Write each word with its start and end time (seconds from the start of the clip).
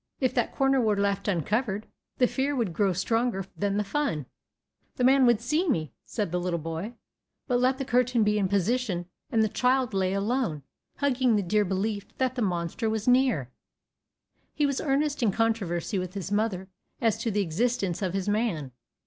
If 0.19 0.33
that 0.33 0.55
corner 0.55 0.81
were 0.81 0.97
left 0.97 1.27
uncovered, 1.27 1.85
the 2.17 2.25
fear 2.25 2.55
would 2.55 2.73
grow 2.73 2.91
stronger 2.91 3.45
than 3.55 3.77
the 3.77 3.83
fun; 3.83 4.25
"the 4.95 5.03
man 5.03 5.27
would 5.27 5.39
see 5.41 5.69
me," 5.69 5.93
said 6.05 6.31
the 6.31 6.39
little 6.39 6.57
boy. 6.57 6.95
But 7.47 7.59
let 7.59 7.77
the 7.77 7.85
curtain 7.85 8.23
be 8.23 8.39
in 8.39 8.47
position, 8.47 9.05
and 9.31 9.43
the 9.43 9.47
child 9.47 9.93
lay 9.93 10.13
alone, 10.13 10.63
hugging 10.97 11.35
the 11.35 11.43
dear 11.43 11.65
belief 11.65 12.17
that 12.17 12.33
the 12.33 12.41
monster 12.41 12.89
was 12.89 13.07
near. 13.07 13.51
He 14.55 14.65
was 14.65 14.81
earnest 14.81 15.21
in 15.21 15.31
controversy 15.31 15.99
with 15.99 16.15
his 16.15 16.31
mother 16.31 16.67
as 16.99 17.19
to 17.19 17.29
the 17.29 17.41
existence 17.41 18.01
of 18.01 18.15
his 18.15 18.27
man. 18.27 18.71